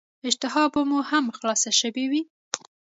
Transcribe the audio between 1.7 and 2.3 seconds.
شوې وي.